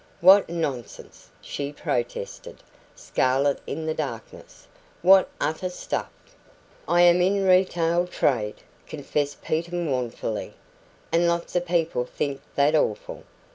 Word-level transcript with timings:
"What 0.19 0.49
nonsense!" 0.49 1.29
she 1.41 1.71
protested, 1.71 2.63
scarlet 2.95 3.59
in 3.67 3.85
the 3.85 3.93
darkness. 3.93 4.65
"What 5.03 5.29
utter 5.39 5.69
stuff!" 5.69 6.09
"I 6.87 7.01
am 7.01 7.21
in 7.21 7.43
retail 7.47 8.07
trade," 8.07 8.63
confessed 8.87 9.43
Peter 9.43 9.75
mournfully, 9.75 10.55
"and 11.11 11.27
lots 11.27 11.55
of 11.55 11.67
people 11.67 12.05
think 12.05 12.41
that 12.55 12.73
awful. 12.73 13.25